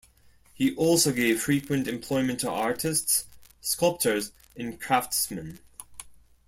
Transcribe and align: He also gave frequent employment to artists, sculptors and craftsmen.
He 0.55 0.75
also 0.77 1.11
gave 1.13 1.43
frequent 1.43 1.87
employment 1.87 2.39
to 2.39 2.49
artists, 2.49 3.25
sculptors 3.61 4.31
and 4.57 4.81
craftsmen. 4.81 5.59